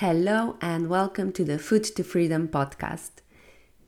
[0.00, 3.10] Hello and welcome to the Food to Freedom podcast.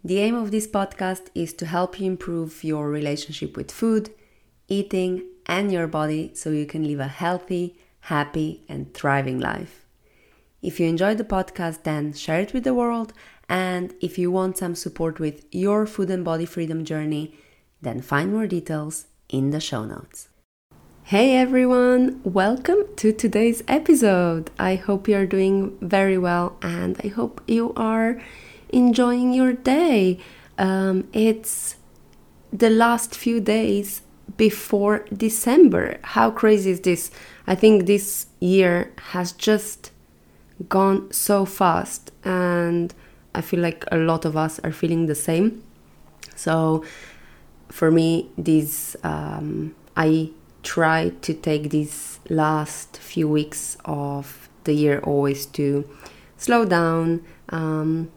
[0.02, 4.10] The aim of this podcast is to help you improve your relationship with food,
[4.66, 9.86] eating, and your body so you can live a healthy, happy, and thriving life.
[10.62, 13.12] If you enjoyed the podcast, then share it with the world.
[13.48, 17.36] And if you want some support with your food and body freedom journey,
[17.80, 20.29] then find more details in the show notes.
[21.10, 24.48] Hey everyone, welcome to today's episode.
[24.60, 28.22] I hope you are doing very well and I hope you are
[28.68, 30.20] enjoying your day.
[30.56, 31.74] Um, it's
[32.52, 34.02] the last few days
[34.36, 35.98] before December.
[36.02, 37.10] How crazy is this?
[37.44, 39.90] I think this year has just
[40.68, 42.94] gone so fast, and
[43.34, 45.64] I feel like a lot of us are feeling the same.
[46.36, 46.84] So,
[47.68, 50.30] for me, this um, I
[50.62, 55.88] try to take these last few weeks of the year always to
[56.36, 58.10] slow down, um,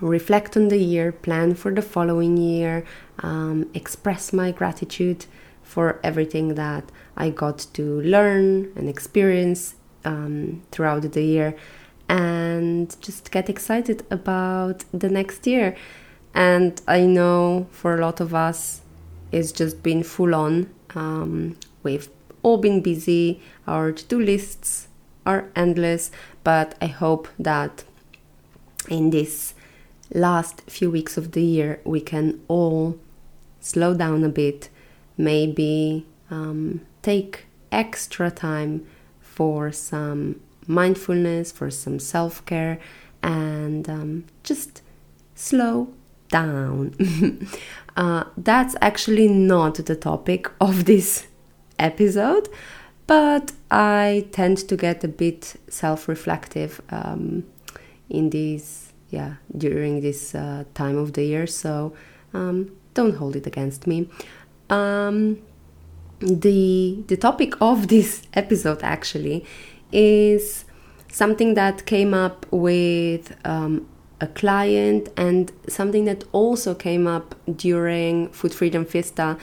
[0.00, 2.84] reflect on the year, plan for the following year,
[3.20, 5.26] um, express my gratitude
[5.62, 11.56] for everything that I got to learn and experience um, throughout the year,
[12.08, 15.76] and just get excited about the next year.
[16.34, 18.80] And I know for a lot of us,
[19.32, 22.08] it's just been full on um, we've
[22.42, 24.88] all been busy, our to do lists
[25.26, 26.10] are endless,
[26.44, 27.84] but I hope that
[28.88, 29.54] in this
[30.14, 32.98] last few weeks of the year we can all
[33.60, 34.70] slow down a bit,
[35.16, 38.86] maybe um, take extra time
[39.20, 42.78] for some mindfulness, for some self care,
[43.22, 44.80] and um, just
[45.34, 45.92] slow
[46.28, 46.94] down.
[47.98, 51.26] uh, that's actually not the topic of this
[51.80, 52.48] episode,
[53.08, 57.44] but I tend to get a bit self reflective um,
[58.08, 61.92] in these, yeah, during this uh, time of the year, so
[62.32, 64.08] um, don't hold it against me.
[64.70, 65.38] Um,
[66.20, 69.44] the the topic of this episode actually
[69.90, 70.64] is
[71.10, 73.88] something that came up with um,
[74.20, 79.38] a client and something that also came up during Food Freedom Fiesta.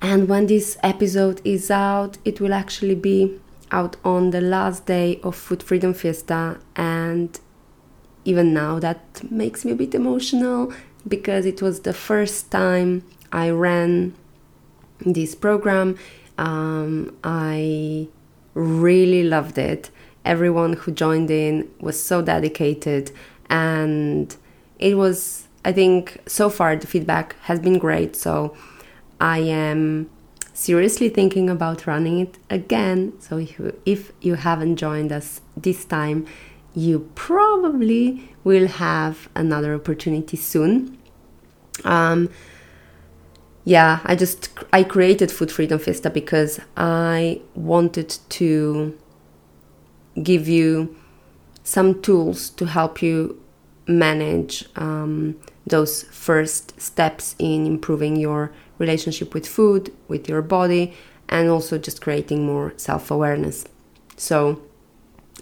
[0.00, 3.40] And when this episode is out, it will actually be
[3.70, 6.58] out on the last day of Food Freedom Fiesta.
[6.76, 7.38] And
[8.24, 10.72] even now, that makes me a bit emotional
[11.06, 14.14] because it was the first time I ran
[15.00, 15.98] this program.
[16.38, 18.08] Um, I
[18.54, 19.90] really loved it.
[20.24, 23.12] Everyone who joined in was so dedicated
[23.50, 24.36] and
[24.78, 28.16] it was i think so far the feedback has been great.
[28.16, 28.56] So
[29.20, 30.10] i am
[30.52, 33.12] seriously thinking about running it again.
[33.18, 36.26] So if you, if you haven't joined us this time
[36.74, 40.98] you probably will have another opportunity soon.
[41.84, 42.30] Um,
[43.64, 48.96] yeah i just i created food freedom fiesta because i wanted to
[50.22, 50.94] give you
[51.64, 53.42] some tools to help you
[53.86, 55.36] manage um,
[55.66, 60.94] those first steps in improving your relationship with food, with your body,
[61.28, 63.64] and also just creating more self awareness.
[64.16, 64.62] So,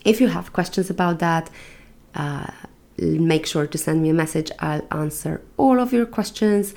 [0.04, 1.50] if you have questions about that,
[2.14, 2.50] uh,
[2.98, 4.50] make sure to send me a message.
[4.60, 6.74] I'll answer all of your questions.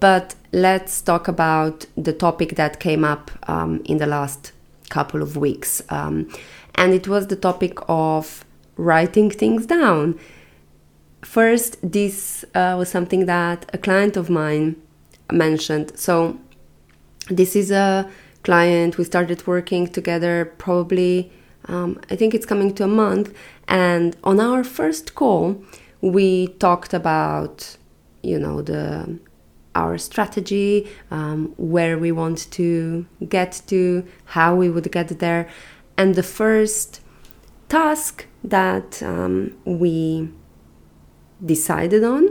[0.00, 4.52] But let's talk about the topic that came up um, in the last
[4.90, 5.82] couple of weeks.
[5.88, 6.28] Um,
[6.74, 8.44] and it was the topic of
[8.76, 10.18] writing things down.
[11.22, 14.76] First, this uh, was something that a client of mine
[15.32, 15.98] mentioned.
[15.98, 16.38] So,
[17.28, 18.10] this is a
[18.42, 21.32] client we started working together probably,
[21.66, 23.34] um, I think it's coming to a month.
[23.66, 25.62] And on our first call,
[26.02, 27.76] we talked about,
[28.22, 29.18] you know, the
[29.74, 35.48] our strategy, um, where we want to get to, how we would get there.
[35.96, 37.00] And the first
[37.68, 40.28] task that um, we
[41.44, 42.28] decided on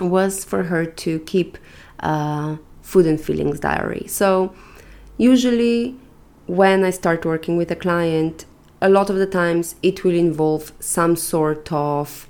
[0.00, 1.58] was for her to keep
[2.00, 4.06] a food and feelings diary.
[4.08, 4.54] So,
[5.16, 5.96] usually,
[6.46, 8.46] when I start working with a client,
[8.80, 12.28] a lot of the times it will involve some sort of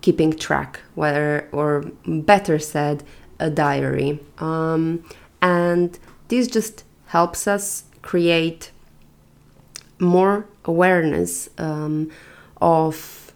[0.00, 3.02] keeping track, whether or better said,
[3.40, 4.20] a diary.
[4.38, 5.04] Um,
[5.42, 5.98] and
[6.28, 8.70] this just helps us create
[10.04, 12.10] more awareness um,
[12.60, 13.32] of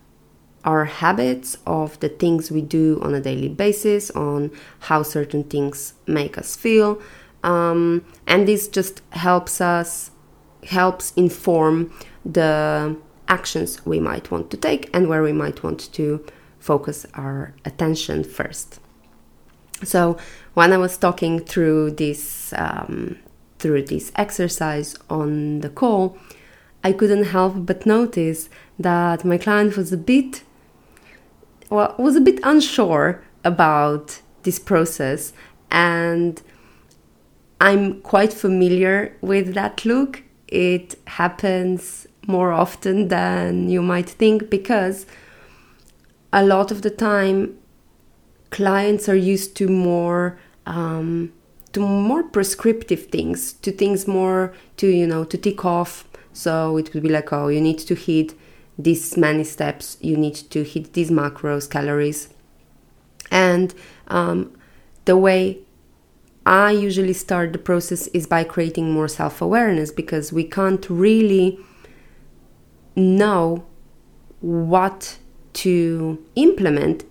[0.64, 4.50] our habits, of the things we do on a daily basis, on
[4.80, 7.00] how certain things make us feel.
[7.42, 10.10] Um, and this just helps us,
[10.64, 11.92] helps inform
[12.24, 12.96] the
[13.28, 16.24] actions we might want to take and where we might want to
[16.58, 18.80] focus our attention first.
[19.84, 20.18] So
[20.54, 23.18] when I was talking through this um,
[23.58, 26.18] through this exercise on the call,
[26.84, 28.48] I couldn't help but notice
[28.78, 30.42] that my client was a bit
[31.70, 35.32] well was a bit unsure about this process
[35.70, 36.42] and
[37.60, 40.22] I'm quite familiar with that look.
[40.46, 45.06] It happens more often than you might think because
[46.32, 47.58] a lot of the time
[48.50, 51.32] clients are used to more um,
[51.72, 56.07] to more prescriptive things to things more to you know to tick off
[56.38, 58.34] so it would be like oh you need to hit
[58.78, 62.28] these many steps you need to hit these macros calories
[63.30, 63.74] and
[64.08, 64.56] um,
[65.04, 65.58] the way
[66.46, 71.58] i usually start the process is by creating more self-awareness because we can't really
[72.94, 73.64] know
[74.40, 75.18] what
[75.52, 77.04] to implement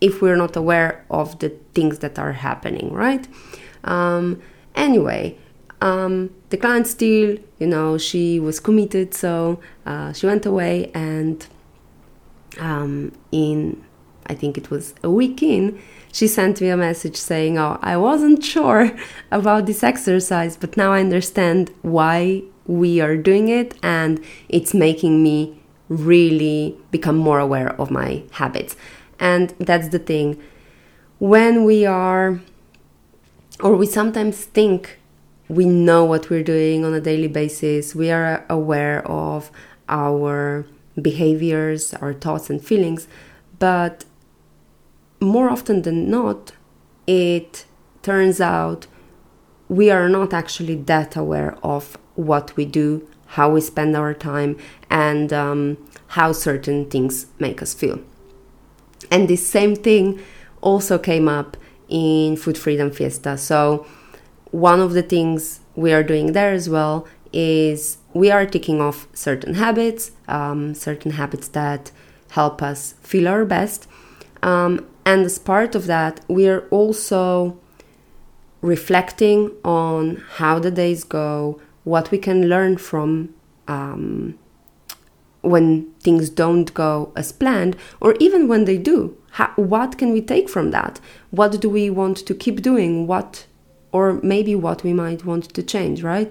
[0.00, 3.26] if we're not aware of the things that are happening, right?
[3.84, 4.42] Um,
[4.74, 5.38] anyway,
[5.80, 11.46] um, the client still, you know, she was committed, so uh, she went away, and
[12.58, 13.84] um, in
[14.28, 15.80] I think it was a week in,
[16.12, 18.90] she sent me a message saying, "Oh, I wasn't sure
[19.30, 25.22] about this exercise, but now I understand why we are doing it, and it's making
[25.22, 28.76] me really become more aware of my habits."
[29.20, 30.42] And that's the thing.
[31.18, 32.40] When we are,
[33.60, 34.98] or we sometimes think
[35.48, 39.50] we know what we're doing on a daily basis, we are aware of
[39.88, 40.66] our
[41.00, 43.06] behaviors, our thoughts, and feelings,
[43.58, 44.04] but
[45.20, 46.52] more often than not,
[47.06, 47.64] it
[48.02, 48.86] turns out
[49.68, 54.56] we are not actually that aware of what we do, how we spend our time,
[54.90, 55.76] and um,
[56.08, 58.00] how certain things make us feel.
[59.10, 60.20] And this same thing
[60.60, 61.56] also came up
[61.88, 63.36] in Food Freedom Fiesta.
[63.38, 63.86] So,
[64.56, 69.06] one of the things we are doing there as well is we are ticking off
[69.12, 71.90] certain habits, um, certain habits that
[72.30, 73.86] help us feel our best.
[74.42, 77.58] Um, and as part of that, we are also
[78.62, 83.34] reflecting on how the days go, what we can learn from
[83.68, 84.38] um,
[85.42, 89.16] when things don't go as planned, or even when they do.
[89.32, 90.98] How, what can we take from that?
[91.30, 93.06] What do we want to keep doing?
[93.06, 93.46] What,
[93.96, 96.30] or maybe what we might want to change, right?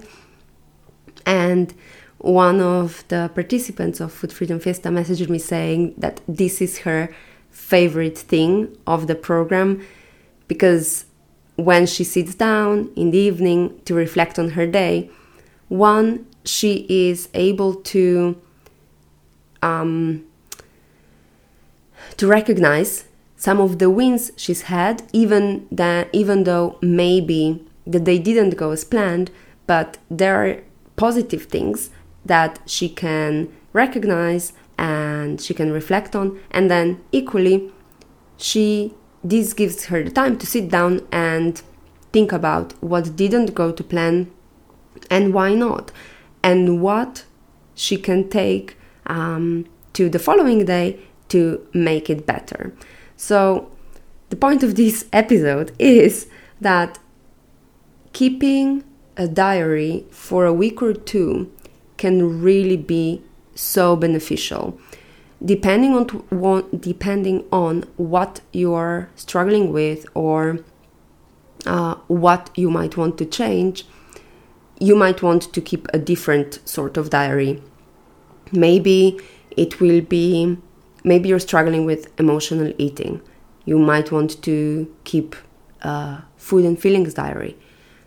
[1.26, 1.74] And
[2.18, 7.02] one of the participants of Food Freedom Fiesta messaged me saying that this is her
[7.50, 8.52] favorite thing
[8.86, 9.84] of the program
[10.46, 11.06] because
[11.56, 15.10] when she sits down in the evening to reflect on her day,
[15.68, 18.40] one, she is able to
[19.62, 20.24] um,
[22.16, 23.06] to recognize
[23.46, 28.72] some of the wins she's had, even that even though maybe that they didn't go
[28.72, 29.30] as planned,
[29.68, 30.54] but there are
[30.96, 31.90] positive things
[32.24, 37.70] that she can recognize and she can reflect on, and then equally,
[38.36, 41.62] she this gives her the time to sit down and
[42.12, 44.28] think about what didn't go to plan
[45.08, 45.92] and why not,
[46.42, 47.24] and what
[47.76, 48.76] she can take
[49.06, 50.98] um, to the following day
[51.28, 52.74] to make it better.
[53.16, 53.70] So,
[54.28, 56.26] the point of this episode is
[56.60, 56.98] that
[58.12, 58.84] keeping
[59.16, 61.50] a diary for a week or two
[61.96, 63.22] can really be
[63.54, 64.78] so beneficial
[65.44, 70.60] depending on what, depending on what you're struggling with or
[71.66, 73.86] uh, what you might want to change.
[74.78, 77.62] You might want to keep a different sort of diary.
[78.52, 79.18] Maybe
[79.50, 80.58] it will be,
[81.06, 83.22] maybe you're struggling with emotional eating.
[83.64, 85.34] You might want to keep
[85.80, 87.56] a food and feelings diary.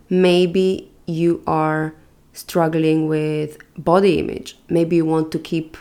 [0.09, 1.95] Maybe you are
[2.33, 4.57] struggling with body image.
[4.69, 5.77] Maybe you want to keep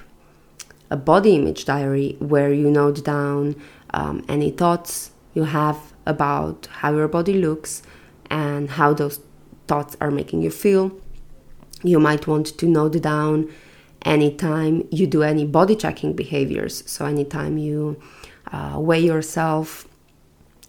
[0.90, 3.56] a body image diary where you note down
[3.92, 7.82] um, any thoughts you have about how your body looks
[8.30, 9.20] and how those
[9.66, 10.92] thoughts are making you feel.
[11.82, 13.50] You might want to note down
[14.02, 16.82] anytime you do any body checking behaviors.
[16.86, 18.00] So, anytime you
[18.52, 19.86] uh, weigh yourself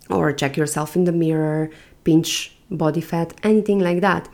[0.10, 1.70] or check yourself in the mirror,
[2.04, 4.28] pinch body fat, anything like that.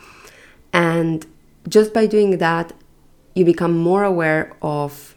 [0.73, 1.25] And
[1.67, 2.73] just by doing that,
[3.33, 5.15] you become more aware of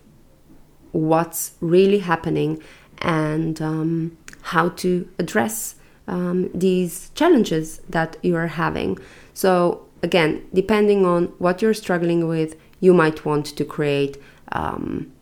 [0.92, 2.62] what's really happening
[2.99, 8.99] and um, how to address um, these challenges that you are having.
[9.35, 14.16] So, again, depending on what you're struggling with, you might want to create
[14.52, 15.12] um,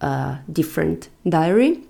[0.00, 1.80] a different diary.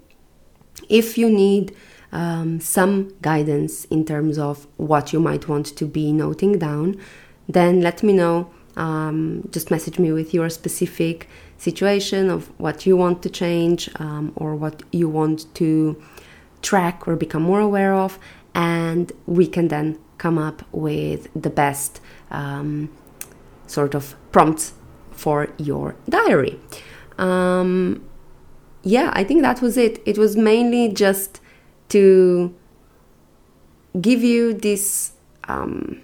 [0.88, 1.74] If you need
[2.12, 7.00] um, some guidance in terms of what you might want to be noting down,
[7.48, 8.50] then let me know.
[8.76, 11.28] Um, just message me with your specific
[11.58, 16.02] situation of what you want to change um, or what you want to
[16.62, 18.18] track or become more aware of,
[18.54, 22.00] and we can then come up with the best
[22.30, 22.88] um,
[23.66, 24.72] sort of prompts
[25.12, 26.58] for your diary.
[27.18, 28.04] Um,
[28.82, 30.02] yeah, I think that was it.
[30.04, 31.40] It was mainly just
[31.90, 32.54] to
[34.00, 35.12] give you this
[35.48, 36.00] um,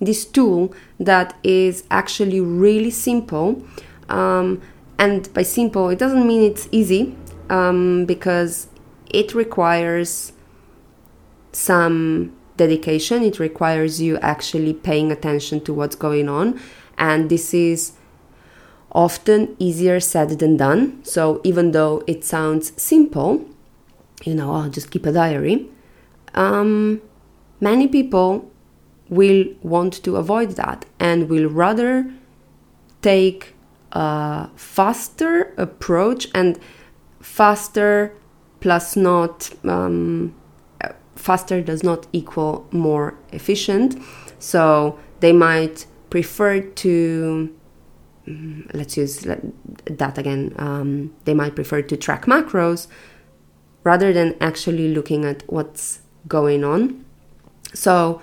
[0.00, 3.62] this tool that is actually really simple.
[4.08, 4.60] Um,
[4.98, 7.16] and by simple, it doesn't mean it's easy
[7.48, 8.68] um, because
[9.10, 10.32] it requires
[11.52, 13.22] some dedication.
[13.22, 16.60] It requires you actually paying attention to what's going on.
[16.98, 17.92] And this is
[18.92, 21.02] often easier said than done.
[21.04, 23.44] So even though it sounds simple,
[24.24, 25.68] you know, I'll just keep a diary,
[26.34, 27.00] um,
[27.60, 28.50] many people
[29.08, 32.10] will want to avoid that and will rather
[33.02, 33.54] take
[33.92, 36.58] a faster approach and
[37.20, 38.14] faster
[38.60, 40.34] plus not um,
[41.14, 44.00] faster does not equal more efficient
[44.38, 47.54] so they might prefer to
[48.28, 49.14] mm, let's use
[50.00, 52.86] that again um, they might prefer to track macros
[53.82, 57.04] rather than actually looking at what's going on
[57.74, 58.20] so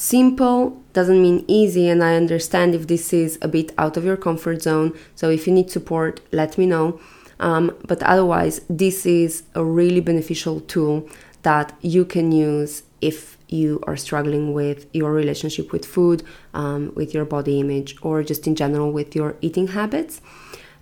[0.00, 4.16] Simple doesn't mean easy, and I understand if this is a bit out of your
[4.16, 4.98] comfort zone.
[5.14, 6.98] So, if you need support, let me know.
[7.38, 11.06] Um, but otherwise, this is a really beneficial tool
[11.42, 16.22] that you can use if you are struggling with your relationship with food,
[16.54, 20.20] um, with your body image, or just in general with your eating habits.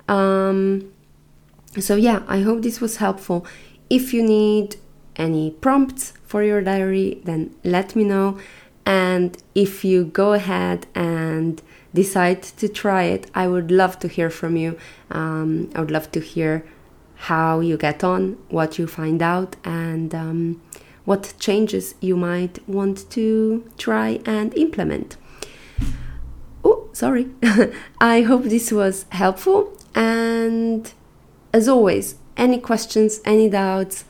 [0.09, 0.93] Um,
[1.79, 3.47] so, yeah, I hope this was helpful.
[3.91, 4.77] If you need
[5.17, 8.39] any prompts for your diary, then let me know.
[8.85, 11.61] And if you go ahead and
[11.93, 14.79] decide to try it, I would love to hear from you.
[15.11, 16.65] Um, I would love to hear
[17.17, 20.63] how you get on, what you find out, and um,
[21.09, 25.17] what changes you might want to try and implement.
[26.62, 27.31] Oh, sorry.
[27.99, 29.73] I hope this was helpful.
[29.95, 30.93] And
[31.50, 34.05] as always, any questions, any doubts,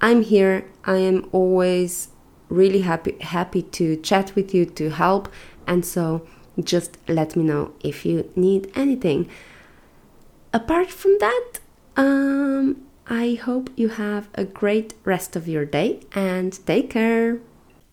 [0.00, 0.64] I'm here.
[0.84, 2.08] I am always
[2.48, 5.28] really happy happy to chat with you to help
[5.68, 6.26] and so
[6.58, 9.30] just let me know if you need anything
[10.52, 11.60] apart from that
[11.96, 17.38] um, i hope you have a great rest of your day and take care.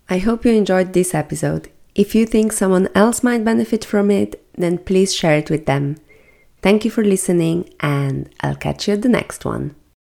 [0.10, 1.70] I hope you enjoyed this episode.
[1.94, 5.98] If you think someone else might benefit from it then please share it with them.
[6.62, 9.76] Thank you for listening and i'll catch you at the next one